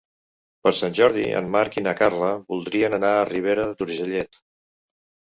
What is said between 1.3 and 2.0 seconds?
en Marc i na